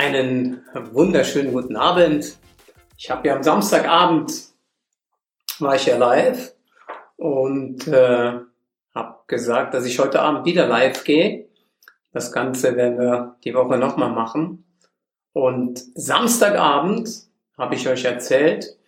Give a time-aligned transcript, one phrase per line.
[0.00, 2.38] Einen wunderschönen guten Abend.
[2.96, 4.32] Ich habe ja am Samstagabend
[5.58, 6.54] war ich ja live
[7.16, 8.32] und äh,
[8.94, 11.50] habe gesagt, dass ich heute Abend wieder live gehe.
[12.14, 14.64] Das Ganze werden wir die Woche nochmal machen.
[15.34, 17.10] Und Samstagabend
[17.58, 18.78] habe ich euch erzählt,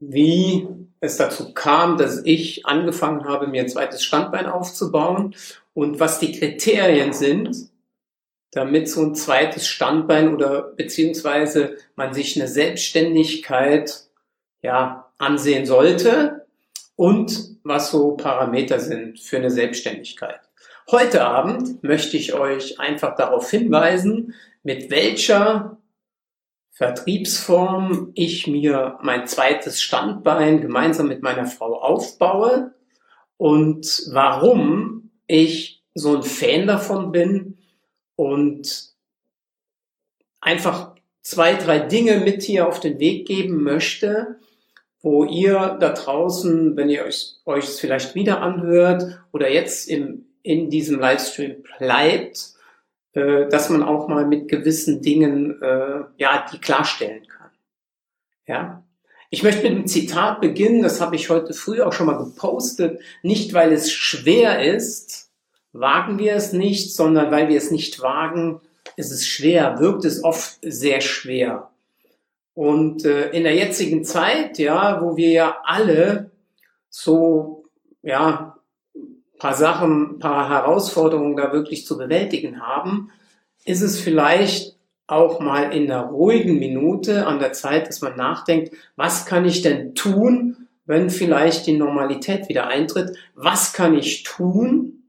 [0.00, 0.68] wie
[1.00, 5.34] es dazu kam, dass ich angefangen habe, mir ein zweites Standbein aufzubauen
[5.72, 7.71] und was die Kriterien sind,
[8.52, 14.04] damit so ein zweites Standbein oder beziehungsweise man sich eine Selbstständigkeit
[14.62, 16.46] ja ansehen sollte
[16.96, 20.40] und was so Parameter sind für eine Selbstständigkeit.
[20.90, 25.78] Heute Abend möchte ich euch einfach darauf hinweisen, mit welcher
[26.72, 32.74] Vertriebsform ich mir mein zweites Standbein gemeinsam mit meiner Frau aufbaue
[33.36, 37.51] und warum ich so ein Fan davon bin,
[38.16, 38.92] und
[40.40, 44.38] einfach zwei, drei Dinge mit hier auf den Weg geben möchte,
[45.00, 50.26] wo ihr da draußen, wenn ihr euch, euch es vielleicht wieder anhört oder jetzt im,
[50.42, 52.54] in diesem Livestream bleibt,
[53.14, 57.50] äh, dass man auch mal mit gewissen Dingen, äh, ja, die klarstellen kann.
[58.46, 58.84] Ja.
[59.30, 63.00] Ich möchte mit einem Zitat beginnen, das habe ich heute früh auch schon mal gepostet,
[63.22, 65.21] nicht weil es schwer ist,
[65.72, 68.60] wagen wir es nicht, sondern weil wir es nicht wagen,
[68.96, 71.70] ist es schwer, wirkt es oft sehr schwer.
[72.54, 76.30] Und äh, in der jetzigen Zeit, ja, wo wir ja alle
[76.90, 77.64] so,
[78.02, 78.58] ja,
[79.38, 83.10] paar Sachen, paar Herausforderungen da wirklich zu bewältigen haben,
[83.64, 84.76] ist es vielleicht
[85.06, 89.62] auch mal in einer ruhigen Minute an der Zeit, dass man nachdenkt, was kann ich
[89.62, 93.16] denn tun, wenn vielleicht die Normalität wieder eintritt?
[93.34, 95.01] Was kann ich tun,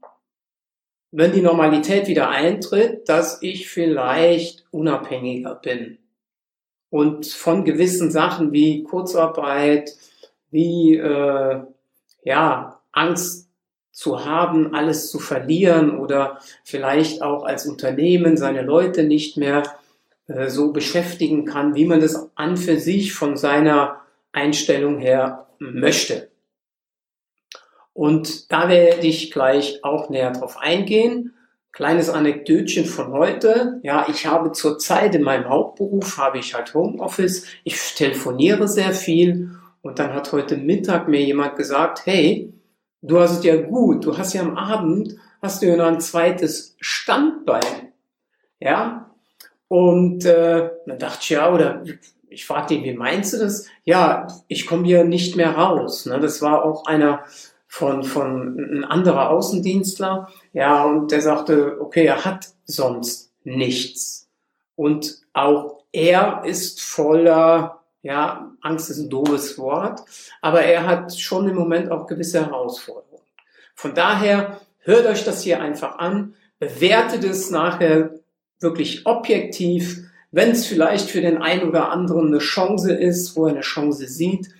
[1.16, 5.98] wenn die Normalität wieder eintritt, dass ich vielleicht unabhängiger bin
[6.90, 9.94] und von gewissen Sachen wie Kurzarbeit,
[10.50, 11.60] wie äh,
[12.24, 13.48] ja Angst
[13.92, 19.62] zu haben, alles zu verlieren oder vielleicht auch als Unternehmen seine Leute nicht mehr
[20.26, 24.00] äh, so beschäftigen kann, wie man das an für sich von seiner
[24.32, 26.28] Einstellung her möchte.
[27.94, 31.32] Und da werde ich gleich auch näher drauf eingehen.
[31.72, 33.80] Kleines Anekdötchen von heute.
[33.82, 37.46] Ja, ich habe zurzeit in meinem Hauptberuf habe ich halt Homeoffice.
[37.62, 39.50] Ich telefoniere sehr viel.
[39.80, 42.52] Und dann hat heute Mittag mir jemand gesagt, hey,
[43.00, 44.04] du hast es ja gut.
[44.04, 47.92] Du hast ja am Abend, hast du ja noch ein zweites Standbein.
[48.60, 49.10] Ja.
[49.68, 51.84] Und äh, dann dachte ich, ja, oder
[52.28, 53.66] ich fragte ihn, wie meinst du das?
[53.84, 56.06] Ja, ich komme hier nicht mehr raus.
[56.06, 56.18] Ne?
[56.18, 57.24] Das war auch einer
[57.74, 64.28] von, von ein anderer Außendienstler, ja, und der sagte, okay, er hat sonst nichts.
[64.76, 70.02] Und auch er ist voller, ja, Angst ist ein doofes Wort,
[70.40, 73.26] aber er hat schon im Moment auch gewisse Herausforderungen.
[73.74, 78.14] Von daher hört euch das hier einfach an, bewertet es nachher
[78.60, 79.98] wirklich objektiv,
[80.30, 84.06] wenn es vielleicht für den einen oder anderen eine Chance ist, wo er eine Chance
[84.06, 84.54] sieht,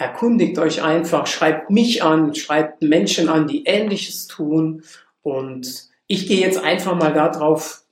[0.00, 4.82] erkundigt euch einfach, schreibt mich an, schreibt Menschen an, die Ähnliches tun.
[5.20, 7.82] Und ich gehe jetzt einfach mal darauf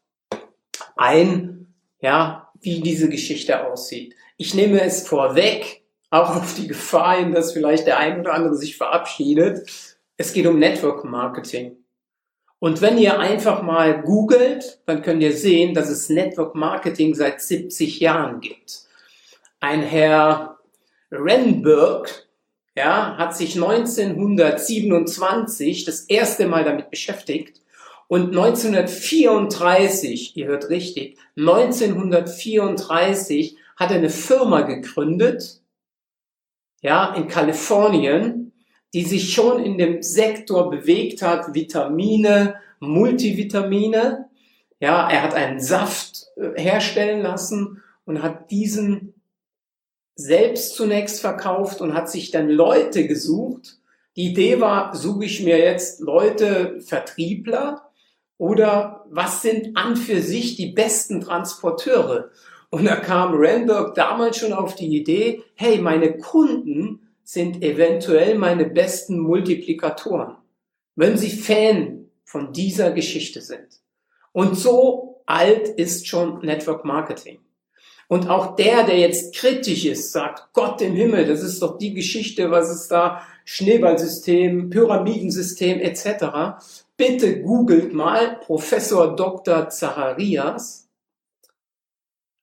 [0.97, 4.15] ein, ja, wie diese Geschichte aussieht.
[4.39, 8.57] Ich nehme es vorweg, auch auf die Gefahr hin, dass vielleicht der ein oder andere
[8.57, 9.69] sich verabschiedet.
[10.17, 11.77] Es geht um Network Marketing.
[12.59, 17.43] Und wenn ihr einfach mal googelt, dann könnt ihr sehen, dass es Network Marketing seit
[17.43, 18.85] 70 Jahren gibt.
[19.61, 20.58] Ein Herr
[21.11, 22.29] Renberg
[22.77, 27.61] ja, hat sich 1927 das erste Mal damit beschäftigt
[28.09, 35.61] und 1934, ihr hört richtig, 1934 hat er eine Firma gegründet,
[36.81, 38.53] ja, in Kalifornien,
[38.95, 44.31] die sich schon in dem Sektor bewegt hat, Vitamine, Multivitamine.
[44.81, 49.18] Ja, er hat einen Saft äh, herstellen lassen und hat diesen
[50.19, 53.79] selbst zunächst verkauft und hat sich dann Leute gesucht.
[54.17, 57.89] Die Idee war, suche ich mir jetzt Leute, Vertriebler
[58.37, 62.31] oder was sind an für sich die besten Transporteure?
[62.69, 68.65] Und da kam Randberg damals schon auf die Idee, hey, meine Kunden sind eventuell meine
[68.65, 70.37] besten Multiplikatoren,
[70.97, 73.83] wenn sie Fan von dieser Geschichte sind.
[74.33, 77.39] Und so alt ist schon Network Marketing.
[78.09, 81.93] Und auch der, der jetzt kritisch ist, sagt, Gott im Himmel, das ist doch die
[81.93, 86.59] Geschichte, was ist da, Schneeballsystem, Pyramidensystem etc.
[86.97, 89.69] Bitte googelt mal Professor Dr.
[89.69, 90.89] Zacharias.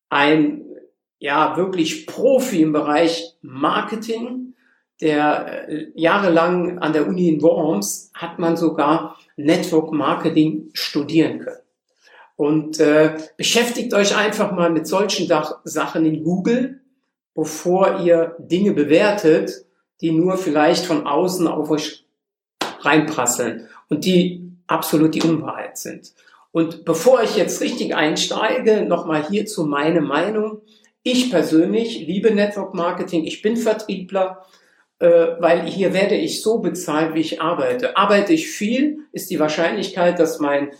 [0.09, 0.61] ein
[1.19, 4.53] ja wirklich Profi im Bereich Marketing,
[5.01, 11.64] der äh, jahrelang an der Uni in Worms hat man sogar Network Marketing studieren können.
[12.35, 15.31] Und äh, beschäftigt euch einfach mal mit solchen
[15.63, 16.81] Sachen in Google,
[17.33, 19.65] bevor ihr Dinge bewertet,
[20.01, 22.05] die nur vielleicht von außen auf euch
[22.81, 26.13] reinprasseln und die absolut die Unwahrheit sind.
[26.51, 30.61] Und bevor ich jetzt richtig einsteige, nochmal hierzu meine Meinung.
[31.03, 33.25] Ich persönlich liebe Network Marketing.
[33.25, 34.45] Ich bin Vertriebler,
[34.99, 37.97] äh, weil hier werde ich so bezahlt, wie ich arbeite.
[37.97, 40.71] Arbeite ich viel, ist die Wahrscheinlichkeit, dass mein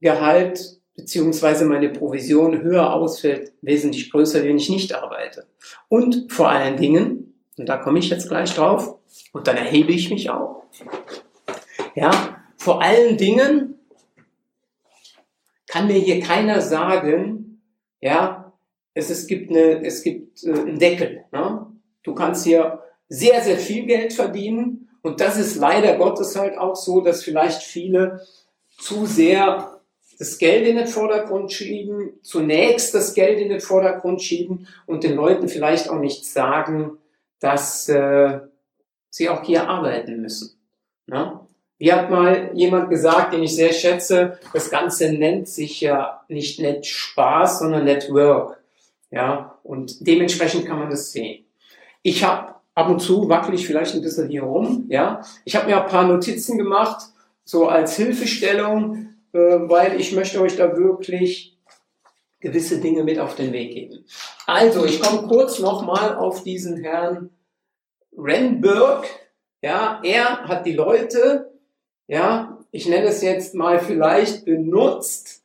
[0.00, 5.46] Gehalt beziehungsweise meine Provision höher ausfällt, wesentlich größer, wenn ich nicht arbeite.
[5.88, 8.98] Und vor allen Dingen, und da komme ich jetzt gleich drauf,
[9.32, 10.64] und dann erhebe ich mich auch,
[11.94, 12.10] ja,
[12.56, 13.78] vor allen Dingen
[15.66, 17.62] kann mir hier keiner sagen,
[18.00, 18.52] ja,
[18.94, 21.24] es, es gibt, eine, es gibt äh, einen Deckel.
[21.32, 21.66] Ne?
[22.02, 24.90] Du kannst hier sehr, sehr viel Geld verdienen.
[25.02, 28.20] Und das ist leider Gottes halt auch so, dass vielleicht viele
[28.78, 29.80] zu sehr
[30.22, 35.16] das Geld in den Vordergrund schieben, zunächst das Geld in den Vordergrund schieben und den
[35.16, 36.92] Leuten vielleicht auch nicht sagen,
[37.40, 38.38] dass äh,
[39.10, 40.56] sie auch hier arbeiten müssen.
[41.08, 41.40] Ne?
[41.76, 46.60] Wie hat mal jemand gesagt, den ich sehr schätze, das Ganze nennt sich ja nicht
[46.60, 48.62] Net Spaß, sondern Network.
[49.10, 51.44] Ja, und dementsprechend kann man das sehen.
[52.02, 54.84] Ich habe ab und zu wackel ich vielleicht ein bisschen hier rum.
[54.88, 57.06] Ja, ich habe mir ein paar Notizen gemacht,
[57.44, 61.56] so als Hilfestellung, äh, weil ich möchte euch da wirklich
[62.40, 64.04] gewisse Dinge mit auf den Weg geben.
[64.46, 67.30] Also, ich komme kurz nochmal auf diesen Herrn
[68.16, 69.06] Renberg.
[69.62, 71.52] Ja, er hat die Leute
[72.12, 75.42] ja, ich nenne es jetzt mal vielleicht benutzt,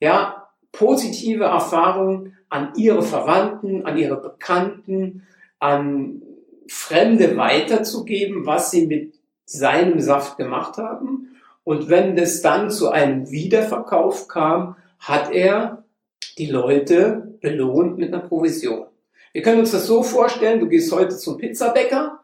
[0.00, 5.26] ja, positive Erfahrungen an ihre Verwandten, an ihre Bekannten,
[5.60, 6.22] an
[6.66, 9.14] Fremde weiterzugeben, was sie mit
[9.44, 11.36] seinem Saft gemacht haben.
[11.68, 15.84] Und wenn es dann zu einem Wiederverkauf kam, hat er
[16.38, 18.86] die Leute belohnt mit einer Provision.
[19.34, 22.20] Wir können uns das so vorstellen, du gehst heute zum Pizzabäcker,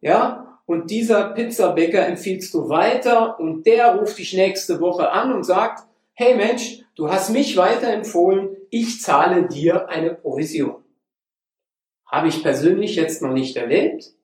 [0.00, 5.44] ja, und dieser Pizzabäcker empfiehlst du weiter und der ruft dich nächste Woche an und
[5.44, 10.82] sagt, hey Mensch, du hast mich weiterempfohlen, ich zahle dir eine Provision.
[12.06, 14.14] Habe ich persönlich jetzt noch nicht erlebt,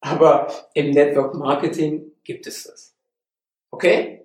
[0.00, 2.93] aber im Network Marketing gibt es das.
[3.74, 4.20] Okay?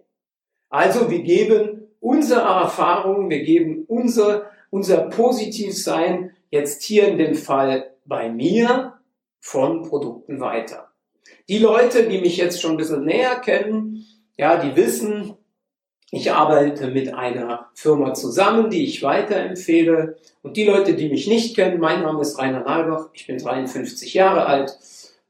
[0.70, 7.90] Also wir geben unsere Erfahrungen, wir geben unser, unser Positivsein jetzt hier in dem Fall
[8.06, 8.94] bei mir
[9.40, 10.92] von Produkten weiter.
[11.48, 14.06] Die Leute, die mich jetzt schon ein bisschen näher kennen,
[14.38, 15.34] ja, die wissen,
[16.12, 20.18] ich arbeite mit einer Firma zusammen, die ich weiterempfehle.
[20.44, 24.14] Und die Leute, die mich nicht kennen, mein Name ist Rainer Nalbach, ich bin 53
[24.14, 24.78] Jahre alt,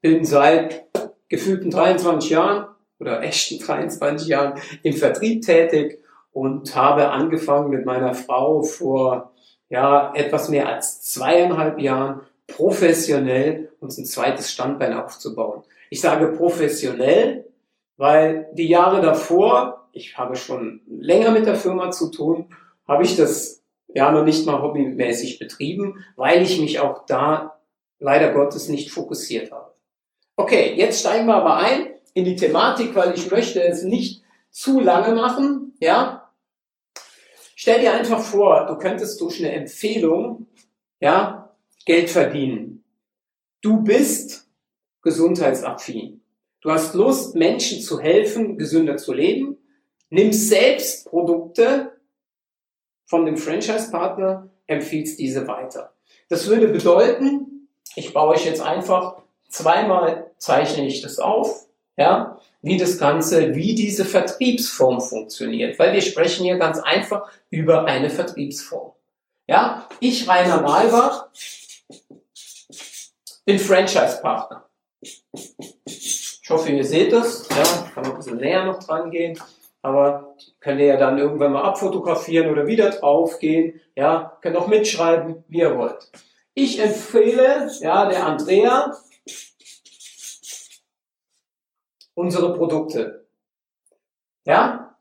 [0.02, 0.86] bin seit
[1.30, 2.68] gefühlten 23 Jahren
[3.00, 9.32] oder echten 23 Jahren im Vertrieb tätig und habe angefangen mit meiner Frau vor
[9.70, 15.64] ja, etwas mehr als zweieinhalb Jahren professionell uns ein zweites Standbein aufzubauen.
[15.90, 17.46] Ich sage professionell,
[17.98, 22.50] weil die Jahre davor, ich habe schon länger mit der Firma zu tun,
[22.88, 27.60] habe ich das ja noch nicht mal hobbymäßig betrieben, weil ich mich auch da
[28.00, 29.74] leider Gottes nicht fokussiert habe.
[30.36, 34.80] Okay, jetzt steigen wir aber ein in die Thematik, weil ich möchte es nicht zu
[34.80, 36.32] lange machen, ja.
[37.56, 40.48] Stell dir einfach vor, du könntest durch eine Empfehlung,
[41.00, 42.84] ja, Geld verdienen.
[43.62, 44.48] Du bist
[45.02, 46.22] gesundheitsaffin.
[46.62, 49.58] Du hast Lust, Menschen zu helfen, gesünder zu leben,
[50.10, 51.94] nimmst selbst Produkte
[53.06, 55.94] von dem Franchise-Partner, empfiehlst diese weiter.
[56.28, 61.69] Das würde bedeuten, ich baue euch jetzt einfach zweimal zeichne ich das auf,
[62.00, 67.86] ja, wie das Ganze, wie diese Vertriebsform funktioniert, weil wir sprechen hier ganz einfach über
[67.86, 68.94] eine Vertriebsform.
[69.48, 71.28] Ja, ich Rainer Malbach
[73.46, 74.64] bin Franchise-Partner.
[75.86, 77.50] Ich hoffe, ihr seht das.
[77.50, 77.64] Ja,
[77.94, 79.38] kann man ein bisschen näher noch dran gehen.
[79.82, 83.80] Aber könnt ihr ja dann irgendwann mal abfotografieren oder wieder draufgehen.
[83.96, 86.12] Ja, könnt auch mitschreiben, wie ihr wollt.
[86.54, 88.96] Ich empfehle, ja, der Andrea,
[92.20, 93.26] unsere Produkte.
[94.46, 94.98] Ja,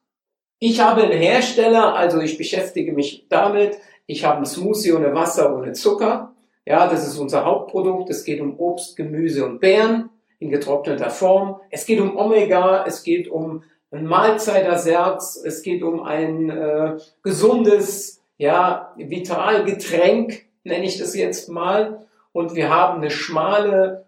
[0.61, 3.77] ich habe einen Hersteller, also ich beschäftige mich damit.
[4.07, 6.35] Ich habe einen Smoothie ohne Wasser, ohne Zucker.
[6.65, 8.09] Ja, das ist unser Hauptprodukt.
[8.09, 11.61] Es geht um Obst, Gemüse und Beeren in getrockneter Form.
[11.71, 18.23] Es geht um Omega, es geht um ein Mahlzeitersatz, es geht um ein äh, gesundes,
[18.37, 22.07] ja, Vitalgetränk, nenne ich das jetzt mal.
[22.31, 24.08] Und wir haben eine schmale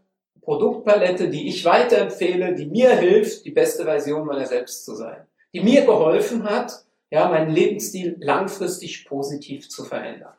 [0.50, 5.24] Produktpalette, die ich weiterempfehle, die mir hilft, die beste Version meiner selbst zu sein.
[5.54, 10.34] Die mir geholfen hat, ja, meinen Lebensstil langfristig positiv zu verändern.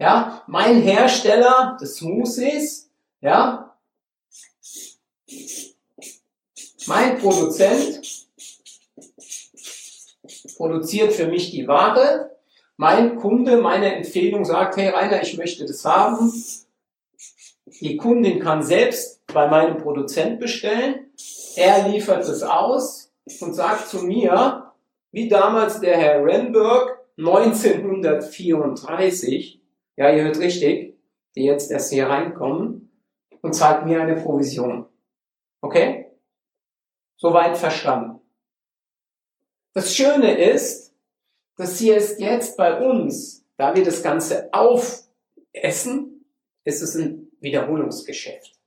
[0.00, 2.90] Ja, mein Hersteller des Smoothies,
[3.20, 3.76] ja,
[6.86, 8.00] mein Produzent
[10.56, 12.36] produziert für mich die Ware.
[12.76, 16.32] Mein Kunde, meine Empfehlung sagt, hey Rainer, ich möchte das haben.
[17.80, 21.06] Die Kundin kann selbst bei meinem Produzent bestellen.
[21.56, 24.72] Er liefert es aus und sagt zu mir,
[25.10, 29.62] wie damals der Herr Renberg 1934,
[29.96, 30.98] ja, ihr hört richtig,
[31.36, 32.82] die jetzt erst hier reinkommen,
[33.42, 34.86] und zahlt mir eine Provision.
[35.60, 36.06] Okay?
[37.16, 38.20] Soweit verstanden.
[39.74, 40.94] Das Schöne ist,
[41.56, 46.24] dass hier ist jetzt bei uns, da wir das Ganze aufessen,
[46.64, 48.58] ist es ein Wiederholungsgeschäft.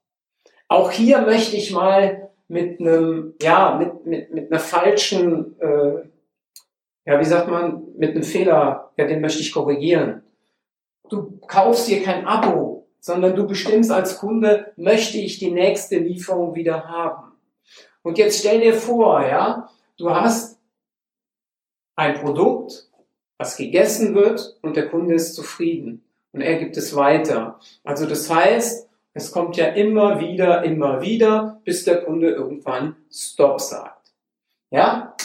[0.68, 6.08] Auch hier möchte ich mal mit einem, ja, mit, mit, mit einer falschen, äh,
[7.06, 10.24] ja, wie sagt man, mit einem Fehler, ja, den möchte ich korrigieren.
[11.10, 16.56] Du kaufst hier kein Abo, sondern du bestimmst als Kunde, möchte ich die nächste Lieferung
[16.56, 17.34] wieder haben.
[18.02, 20.60] Und jetzt stell dir vor, ja, du hast
[21.96, 22.90] ein Produkt,
[23.38, 27.60] was gegessen wird und der Kunde ist zufrieden und er gibt es weiter.
[27.84, 33.62] Also das heißt, es kommt ja immer wieder, immer wieder, bis der Kunde irgendwann Stop
[33.62, 34.12] sagt.
[34.70, 35.16] Ja?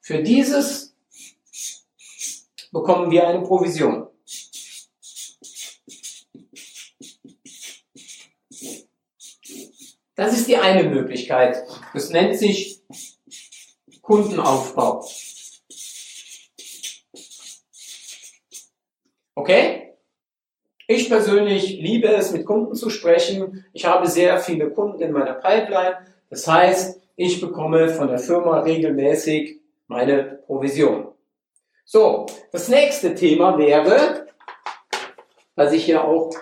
[0.00, 0.94] Für dieses
[2.70, 4.06] bekommen wir eine Provision.
[10.14, 11.64] Das ist die eine Möglichkeit.
[11.92, 12.84] Das nennt sich
[14.00, 15.04] Kundenaufbau.
[19.34, 19.89] Okay?
[20.92, 23.64] Ich persönlich liebe es, mit Kunden zu sprechen.
[23.72, 25.98] Ich habe sehr viele Kunden in meiner Pipeline.
[26.30, 31.12] Das heißt, ich bekomme von der Firma regelmäßig meine Provision.
[31.84, 34.26] So, das nächste Thema wäre,
[35.54, 36.32] was ich ja auch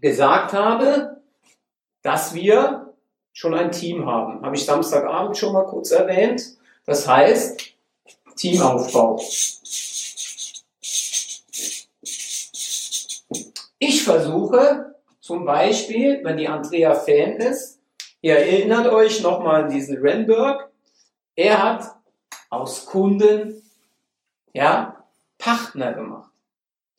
[0.00, 1.22] gesagt habe,
[2.02, 2.92] dass wir
[3.32, 4.44] schon ein Team haben.
[4.44, 6.42] Habe ich Samstagabend schon mal kurz erwähnt.
[6.84, 7.72] Das heißt,
[8.36, 9.18] Teamaufbau.
[13.84, 17.80] Ich versuche zum Beispiel, wenn die Andrea Fan ist,
[18.20, 20.70] ihr erinnert euch nochmal an diesen Renberg,
[21.34, 21.96] er hat
[22.48, 23.60] aus Kunden,
[24.52, 25.04] ja,
[25.36, 26.30] Partner gemacht.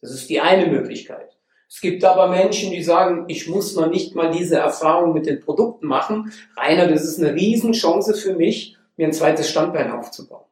[0.02, 1.38] Das ist die eine Möglichkeit.
[1.70, 5.40] Es gibt aber Menschen, die sagen, ich muss noch nicht mal diese Erfahrung mit den
[5.40, 6.34] Produkten machen.
[6.58, 10.44] Rainer, das ist eine Riesenchance für mich, mir ein zweites Standbein aufzubauen.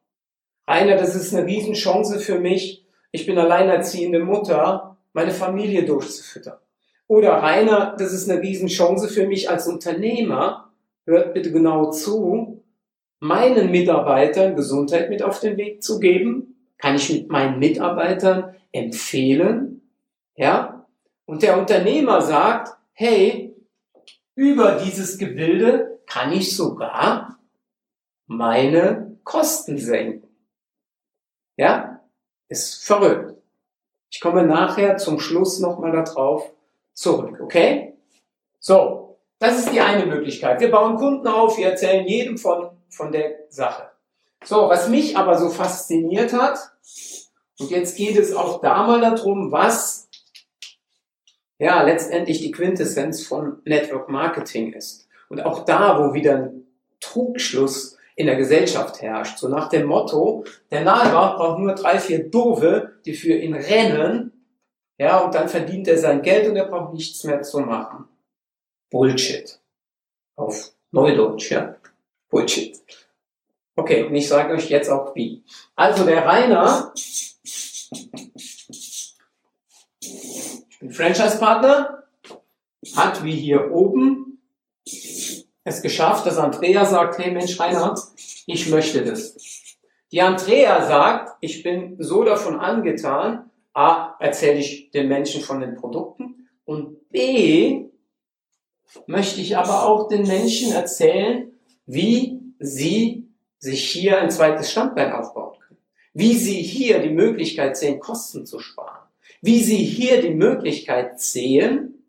[0.66, 2.86] Rainer, das ist eine Riesenchance für mich.
[3.10, 6.58] Ich bin alleinerziehende Mutter, meine Familie durchzufüttern.
[7.06, 10.72] Oder Rainer, das ist eine Riesenchance für mich als Unternehmer.
[11.04, 12.64] Hört bitte genau zu,
[13.20, 16.56] meinen Mitarbeitern Gesundheit mit auf den Weg zu geben.
[16.78, 19.82] Kann ich mit meinen Mitarbeitern empfehlen.
[20.34, 20.86] Ja,
[21.26, 23.54] und der Unternehmer sagt, hey,
[24.34, 27.38] über dieses Gebilde kann ich sogar
[28.26, 30.28] meine Kosten senken.
[31.56, 32.00] Ja,
[32.48, 33.21] ist verrückt.
[34.22, 36.48] Komme nachher zum Schluss nochmal darauf
[36.94, 37.94] zurück, okay?
[38.60, 40.60] So, das ist die eine Möglichkeit.
[40.60, 43.90] Wir bauen Kunden auf, wir erzählen jedem von, von der Sache.
[44.44, 46.60] So, was mich aber so fasziniert hat,
[47.58, 50.08] und jetzt geht es auch da mal darum, was
[51.58, 55.08] ja letztendlich die Quintessenz von Network Marketing ist.
[55.30, 56.66] Und auch da, wo wieder ein
[57.00, 62.30] Trugschluss in der Gesellschaft herrscht, so nach dem Motto, der Nahelbach braucht nur drei, vier
[62.30, 64.32] Dove, die für ihn rennen,
[64.98, 68.08] ja, und dann verdient er sein Geld und er braucht nichts mehr zu machen.
[68.90, 69.58] Bullshit.
[70.36, 71.76] Auf Neudeutsch, ja.
[72.28, 72.78] Bullshit.
[73.74, 75.42] Okay, und ich sage euch jetzt auch wie.
[75.74, 76.92] Also der Rainer
[80.90, 82.04] Franchise-Partner
[82.96, 84.40] hat wie hier oben
[85.64, 87.98] es geschafft, dass Andrea sagt, hey Mensch, Reinhard,
[88.46, 89.36] ich möchte das.
[90.10, 95.76] Die Andrea sagt, ich bin so davon angetan, A, erzähle ich den Menschen von den
[95.76, 97.86] Produkten und B,
[99.06, 101.52] möchte ich aber auch den Menschen erzählen,
[101.86, 103.28] wie sie
[103.58, 105.78] sich hier ein zweites Standbein aufbauen können.
[106.12, 109.02] Wie sie hier die Möglichkeit sehen, Kosten zu sparen
[109.42, 112.01] wie Sie hier die Möglichkeit sehen,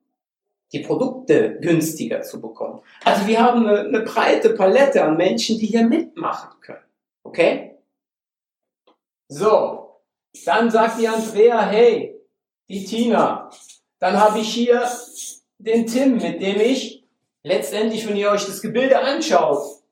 [0.73, 2.81] die Produkte günstiger zu bekommen.
[3.05, 6.83] Also wir haben eine, eine breite Palette an Menschen, die hier mitmachen können.
[7.23, 7.77] Okay?
[9.27, 10.01] So,
[10.45, 12.19] dann sagt die Andrea, hey,
[12.67, 13.49] die Tina,
[13.99, 14.89] Dann habe ich hier
[15.59, 17.05] den Tim, mit dem ich
[17.43, 19.83] letztendlich, wenn ihr euch das Gebilde anschaut,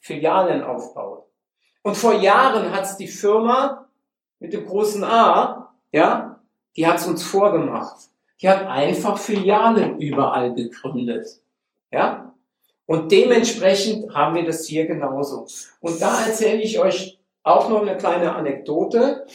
[0.00, 1.24] Filialen aufbaue.
[1.82, 3.88] Und vor Jahren hat es die Firma
[4.38, 6.40] mit dem großen A, ja,
[6.76, 8.08] die hat es uns vorgemacht.
[8.40, 11.40] Die hat einfach Filialen überall gegründet.
[11.90, 12.34] Ja?
[12.86, 15.46] Und dementsprechend haben wir das hier genauso.
[15.80, 19.26] Und da erzähle ich euch auch noch eine kleine Anekdote.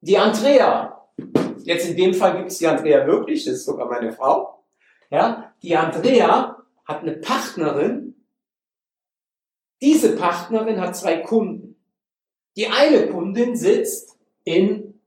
[0.00, 1.08] Die Andrea,
[1.58, 4.64] jetzt in dem Fall gibt es die Andrea wirklich, das ist sogar meine Frau.
[5.10, 8.14] Ja, die Andrea hat eine Partnerin.
[9.80, 11.76] Diese Partnerin hat zwei Kunden.
[12.56, 15.00] Die eine Kundin sitzt in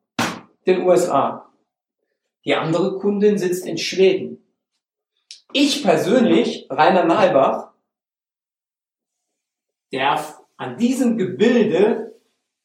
[0.65, 1.46] den USA.
[2.47, 4.41] Die andere Kundin sitzt in Schweden.
[5.51, 7.73] Ich persönlich, Rainer Nalbach,
[9.91, 12.15] darf an diesem Gebilde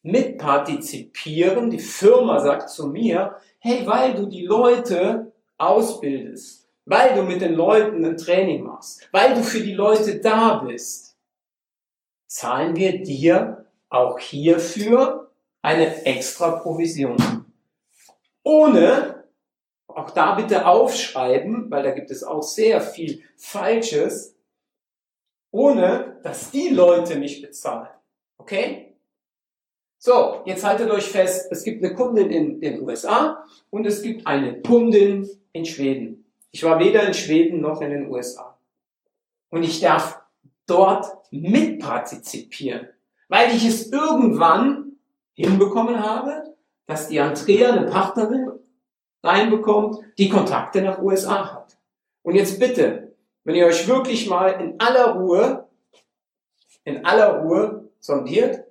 [0.01, 1.69] mitpartizipieren.
[1.69, 7.53] Die Firma sagt zu mir, hey, weil du die Leute ausbildest, weil du mit den
[7.53, 11.17] Leuten ein Training machst, weil du für die Leute da bist,
[12.27, 15.29] zahlen wir dir auch hierfür
[15.61, 17.17] eine extra Provision.
[18.43, 19.22] Ohne,
[19.95, 24.35] auch da bitte aufschreiben, weil da gibt es auch sehr viel Falsches,
[25.51, 27.89] ohne dass die Leute mich bezahlen.
[28.37, 28.95] Okay?
[29.97, 34.27] So, jetzt haltet euch fest, es gibt eine Kundin in den USA und es gibt
[34.27, 36.25] eine Kundin in Schweden.
[36.51, 38.57] Ich war weder in Schweden noch in den USA.
[39.49, 40.21] Und ich darf
[40.65, 42.89] dort mitpartizipieren,
[43.29, 44.97] weil ich es irgendwann
[45.35, 48.51] hinbekommen habe, dass die Andrea eine Partnerin
[49.23, 51.77] reinbekommt, die Kontakte nach USA hat.
[52.21, 55.67] Und jetzt bitte, wenn ihr euch wirklich mal in aller Ruhe,
[56.83, 58.65] in aller Ruhe sondiert,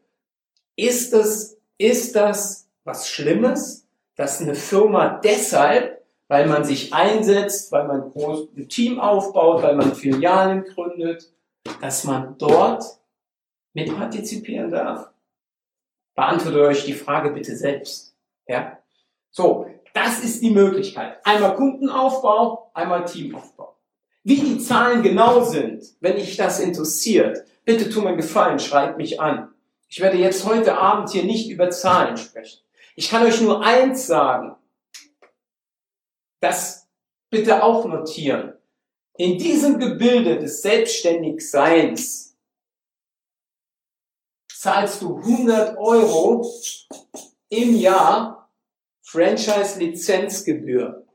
[0.76, 7.87] ist das, ist das was Schlimmes, dass eine Firma deshalb, weil man sich einsetzt, weil
[7.87, 11.33] man ein Team aufbaut, weil man Filialen gründet,
[11.81, 12.85] dass man dort
[13.74, 15.11] mitpartizipieren darf?
[16.14, 18.14] Beantwortet euch die Frage bitte selbst.
[18.46, 18.79] Ja?
[19.31, 19.66] So,
[20.02, 21.24] das ist die Möglichkeit.
[21.24, 23.76] Einmal Kundenaufbau, einmal Teamaufbau.
[24.24, 29.20] Wie die Zahlen genau sind, wenn dich das interessiert, bitte tu mir Gefallen, schreibt mich
[29.20, 29.54] an.
[29.88, 32.60] Ich werde jetzt heute Abend hier nicht über Zahlen sprechen.
[32.96, 34.56] Ich kann euch nur eins sagen.
[36.40, 36.88] Das
[37.30, 38.54] bitte auch notieren.
[39.16, 42.36] In diesem Gebilde des Selbstständigseins
[44.52, 46.44] zahlst du 100 Euro
[47.48, 48.41] im Jahr
[49.12, 51.07] Franchise-Lizenzgebühr.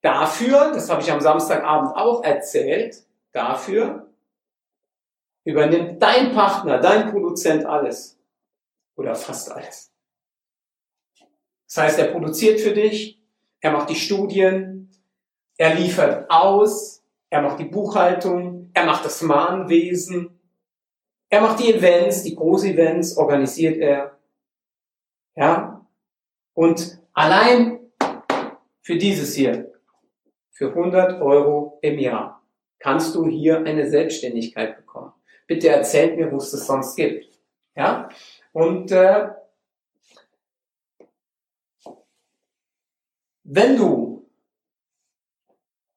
[0.00, 4.08] Dafür, das habe ich am Samstagabend auch erzählt, dafür
[5.44, 8.18] übernimmt dein Partner, dein Produzent alles.
[8.96, 9.92] Oder fast alles.
[11.66, 13.20] Das heißt, er produziert für dich,
[13.60, 14.90] er macht die Studien,
[15.58, 20.40] er liefert aus, er macht die Buchhaltung, er macht das Mahnwesen,
[21.28, 24.18] er macht die Events, die Großevents organisiert er.
[25.34, 25.86] Ja?
[26.54, 27.80] Und allein
[28.80, 29.72] für dieses hier,
[30.50, 32.42] für 100 Euro im Jahr,
[32.78, 35.12] kannst du hier eine Selbstständigkeit bekommen.
[35.46, 37.38] Bitte erzählt mir, wo es das sonst gibt.
[37.76, 38.08] Ja?
[38.52, 39.28] Und äh,
[43.44, 44.28] wenn du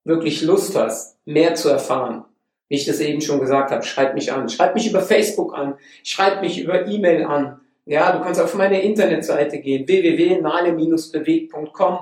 [0.04, 2.26] wirklich Lust hast, mehr zu erfahren,
[2.68, 4.50] wie ich das eben schon gesagt habe, schreib mich an.
[4.50, 5.78] Schreib mich über Facebook an.
[6.04, 7.62] Schreib mich über E-Mail an.
[7.86, 12.00] Ja, du kannst auf meine Internetseite gehen, www.nale-beweg.com.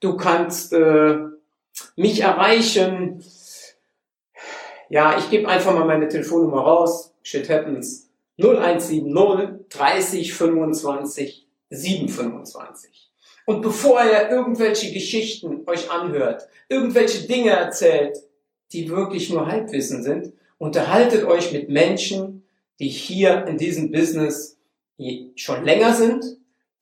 [0.00, 1.18] Du kannst äh,
[1.96, 3.22] mich erreichen.
[4.88, 7.12] Ja, ich gebe einfach mal meine Telefonnummer raus.
[7.22, 8.08] Shit happens.
[8.38, 9.04] 0170
[9.68, 13.10] 30 25 725.
[13.44, 18.16] Und bevor ihr irgendwelche Geschichten euch anhört, irgendwelche Dinge erzählt,
[18.72, 20.32] die wirklich nur Halbwissen sind.
[20.58, 22.44] Unterhaltet euch mit Menschen,
[22.80, 24.57] die hier in diesem Business
[25.36, 26.24] schon länger sind,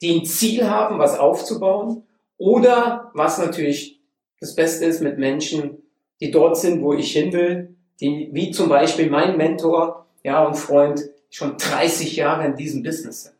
[0.03, 2.03] die ein Ziel haben, was aufzubauen
[2.39, 4.01] oder was natürlich
[4.41, 5.83] das Beste ist mit Menschen,
[6.21, 10.55] die dort sind, wo ich hin will, die, wie zum Beispiel mein Mentor, ja, und
[10.55, 13.35] Freund, schon 30 Jahre in diesem Business sind.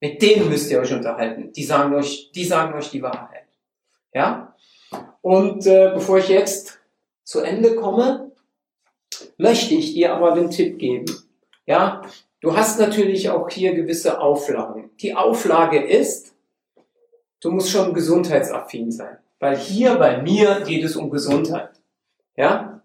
[0.00, 1.52] Mit denen müsst ihr euch unterhalten.
[1.52, 3.46] Die sagen euch, die sagen euch die Wahrheit.
[4.12, 4.54] Ja?
[5.20, 6.80] Und äh, bevor ich jetzt
[7.22, 8.32] zu Ende komme,
[9.36, 11.06] möchte ich dir aber den Tipp geben.
[11.66, 12.02] Ja,
[12.42, 14.90] du hast natürlich auch hier gewisse Auflagen.
[15.00, 16.34] Die Auflage ist,
[17.40, 21.70] du musst schon gesundheitsaffin sein, weil hier bei mir geht es um Gesundheit.
[22.36, 22.82] Ja,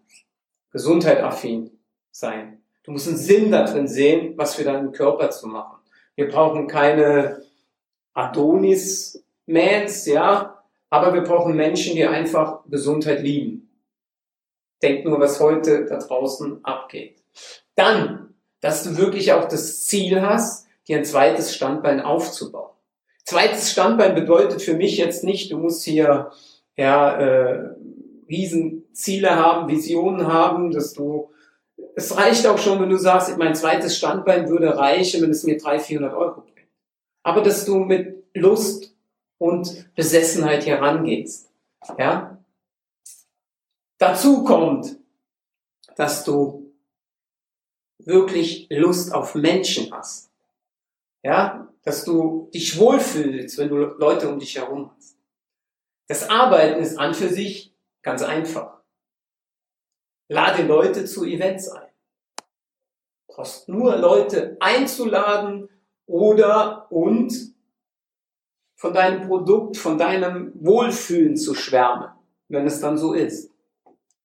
[0.72, 1.72] gesundheitaffin
[2.12, 2.62] sein.
[2.84, 5.78] Du musst einen Sinn darin sehen, was für deinen Körper zu machen.
[6.16, 7.44] Wir brauchen keine
[8.14, 13.70] Adonis-Mans, ja, aber wir brauchen Menschen, die einfach Gesundheit lieben.
[14.82, 17.22] Denk nur, was heute da draußen abgeht.
[17.76, 18.27] Dann,
[18.62, 22.72] dass du wirklich auch das Ziel hast, dir ein zweites Standbein aufzubauen.
[23.26, 26.32] Zweites Standbein bedeutet für mich jetzt nicht, du musst hier
[26.78, 27.76] ja, äh,
[28.30, 31.32] Riesenziele haben, Visionen haben, dass du,
[31.96, 35.58] es reicht auch schon, wenn du sagst, mein zweites Standbein würde reichen, wenn es mir
[35.58, 36.70] 300, 400 Euro bringt.
[37.24, 38.96] Aber dass du mit Lust
[39.38, 41.50] und Besessenheit herangehst,
[41.98, 42.38] ja.
[43.98, 44.96] Dazu kommt,
[45.96, 46.67] dass du
[48.08, 50.32] wirklich Lust auf Menschen hast.
[51.24, 55.18] Ja, dass du dich wohlfühlst, wenn du Leute um dich herum hast.
[56.08, 58.82] Das Arbeiten ist an für sich ganz einfach.
[60.30, 61.90] Lade Leute zu Events ein.
[63.28, 65.70] Brauchst nur Leute einzuladen
[66.06, 67.34] oder und
[68.76, 72.12] von deinem Produkt, von deinem Wohlfühlen zu schwärmen,
[72.48, 73.52] wenn es dann so ist.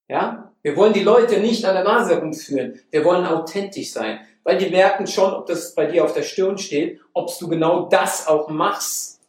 [0.08, 0.51] Ja?
[0.62, 2.80] Wir wollen die Leute nicht an der Nase herumführen.
[2.90, 6.56] Wir wollen authentisch sein, weil die merken schon, ob das bei dir auf der Stirn
[6.56, 9.20] steht, ob du genau das auch machst,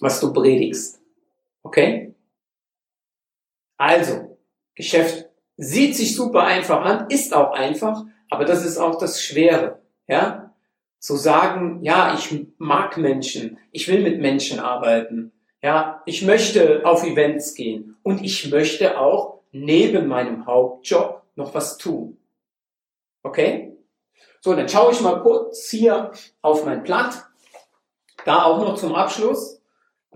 [0.00, 1.00] was du predigst.
[1.62, 2.14] Okay?
[3.78, 4.38] Also,
[4.74, 9.80] Geschäft sieht sich super einfach an, ist auch einfach, aber das ist auch das Schwere.
[10.06, 10.54] Ja?
[10.98, 17.04] Zu sagen, ja, ich mag Menschen, ich will mit Menschen arbeiten, ja, ich möchte auf
[17.04, 22.18] Events gehen und ich möchte auch neben meinem Hauptjob noch was tun.
[23.22, 23.76] Okay?
[24.40, 26.10] So, dann schaue ich mal kurz hier
[26.40, 27.24] auf mein Blatt.
[28.24, 29.60] Da auch noch zum Abschluss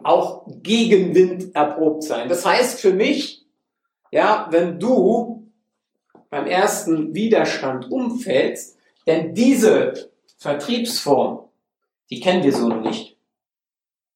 [0.02, 2.28] auch Gegenwind erprobt sein.
[2.28, 3.46] Das heißt für mich,
[4.10, 5.48] ja, wenn du
[6.30, 11.48] beim ersten Widerstand umfällst, denn diese Vertriebsform,
[12.10, 13.16] die kennen wir so noch nicht.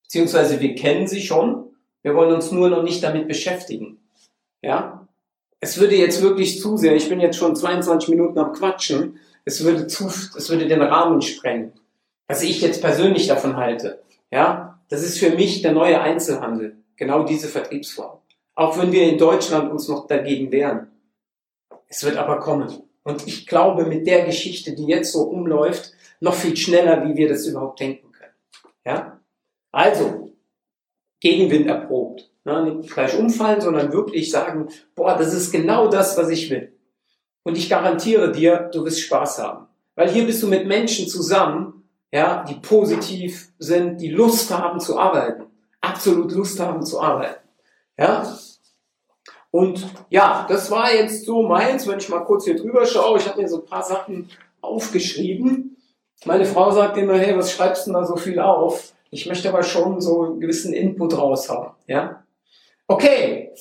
[0.03, 4.01] Beziehungsweise wir kennen sie schon, wir wollen uns nur noch nicht damit beschäftigen.
[4.63, 5.00] Ja?
[5.61, 9.63] Es würde jetzt wirklich zu sehr, ich bin jetzt schon 22 Minuten am Quatschen, es
[9.63, 11.73] würde zu, es würde den Rahmen sprengen.
[12.29, 14.03] Was ich jetzt persönlich davon halte.
[14.31, 14.81] Ja?
[14.89, 16.77] Das ist für mich der neue Einzelhandel.
[16.97, 18.19] Genau diese Vertriebsform.
[18.55, 20.89] Auch wenn wir in Deutschland uns noch dagegen wehren.
[21.89, 22.83] Es wird aber kommen.
[23.03, 27.29] Und ich glaube, mit der Geschichte, die jetzt so umläuft, noch viel schneller, wie wir
[27.29, 28.35] das überhaupt denken können.
[28.85, 29.21] Ja?
[29.73, 30.33] Also,
[31.21, 32.30] Gegenwind erprobt.
[32.45, 32.75] Ne?
[32.77, 36.73] Nicht gleich umfallen, sondern wirklich sagen, boah, das ist genau das, was ich will.
[37.43, 39.67] Und ich garantiere dir, du wirst Spaß haben.
[39.95, 44.99] Weil hier bist du mit Menschen zusammen, ja, die positiv sind, die Lust haben zu
[44.99, 45.45] arbeiten.
[45.81, 47.41] Absolut Lust haben zu arbeiten.
[47.99, 48.37] Ja?
[49.51, 53.19] Und ja, das war jetzt so meins, wenn ich mal kurz hier drüber schaue.
[53.19, 55.77] Ich habe mir so ein paar Sachen aufgeschrieben.
[56.25, 58.93] Meine Frau sagt immer, hey, was schreibst du da so viel auf?
[59.11, 61.73] Ich möchte aber schon so einen gewissen Input raushauen.
[61.87, 62.23] Ja?
[62.91, 63.53] Okay.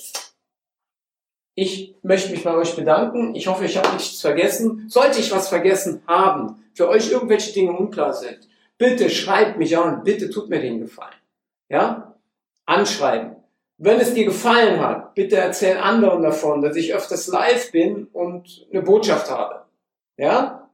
[1.54, 3.36] Ich möchte mich bei euch bedanken.
[3.36, 4.90] Ich hoffe, ich habe nichts vergessen.
[4.90, 10.04] Sollte ich was vergessen haben, für euch irgendwelche Dinge unklar sind, bitte schreibt mich an.
[10.04, 11.14] Bitte tut mir den Gefallen.
[11.70, 12.16] Ja?
[12.66, 13.36] Anschreiben.
[13.78, 18.68] Wenn es dir gefallen hat, bitte erzähl anderen davon, dass ich öfters live bin und
[18.72, 19.66] eine Botschaft habe.
[20.18, 20.72] Ja?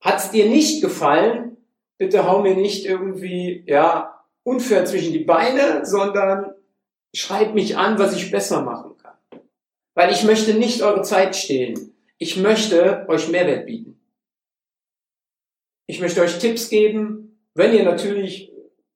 [0.00, 1.58] Hat es dir nicht gefallen,
[1.96, 6.56] bitte hau mir nicht irgendwie, ja, unfair zwischen die Beine, sondern
[7.14, 9.40] schreib mich an, was ich besser machen kann.
[9.94, 11.94] Weil ich möchte nicht eure Zeit stehlen.
[12.18, 14.00] Ich möchte euch Mehrwert bieten.
[15.86, 17.38] Ich möchte euch Tipps geben.
[17.54, 18.52] Wenn ihr natürlich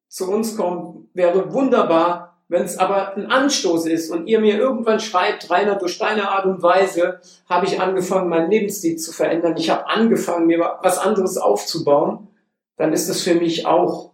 [0.09, 5.01] zu uns kommt, wäre wunderbar, wenn es aber ein Anstoß ist und ihr mir irgendwann
[5.01, 9.69] schreibt, Rainer, durch deine Art und Weise habe ich angefangen, meinen Lebensstil zu verändern, ich
[9.69, 12.29] habe angefangen, mir was anderes aufzubauen,
[12.77, 14.13] dann ist das für mich auch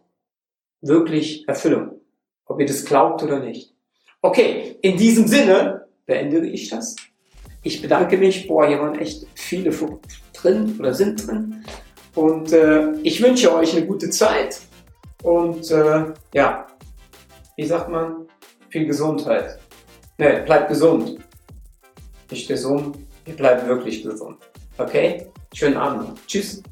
[0.81, 2.01] wirklich Erfüllung.
[2.47, 3.72] Ob ihr das glaubt oder nicht.
[4.25, 6.95] Okay, in diesem Sinne beende ich das.
[7.65, 8.47] Ich bedanke mich.
[8.47, 9.73] Boah, hier waren echt viele
[10.33, 11.65] drin oder sind drin.
[12.15, 14.61] Und äh, ich wünsche euch eine gute Zeit.
[15.25, 16.05] Und äh,
[16.35, 16.69] ja,
[17.57, 18.27] wie sagt man,
[18.69, 19.59] viel Gesundheit.
[20.19, 21.19] Ne, bleibt gesund.
[22.31, 24.39] Nicht gesund, ihr bleibt wirklich gesund.
[24.79, 25.27] Okay?
[25.53, 26.19] Schönen Abend.
[26.29, 26.63] Tschüss.